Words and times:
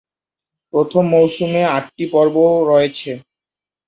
প্রথম 0.73 1.03
মৌসুমে 1.13 1.61
আটটি 1.75 2.05
পর্ব 2.13 2.35
রয়েছে। 2.69 3.11